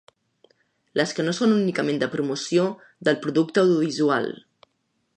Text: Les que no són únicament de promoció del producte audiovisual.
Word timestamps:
Les 1.01 1.13
que 1.17 1.25
no 1.27 1.35
són 1.39 1.53
únicament 1.57 2.01
de 2.05 2.09
promoció 2.15 2.65
del 3.09 3.23
producte 3.27 3.67
audiovisual. 3.67 4.31